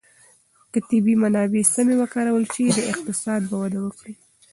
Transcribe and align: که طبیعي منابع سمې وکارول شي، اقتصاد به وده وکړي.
که 0.71 0.79
طبیعي 0.89 1.21
منابع 1.23 1.63
سمې 1.75 1.95
وکارول 2.01 2.43
شي، 2.53 2.65
اقتصاد 2.91 3.41
به 3.49 3.55
وده 3.63 3.79
وکړي. 3.83 4.13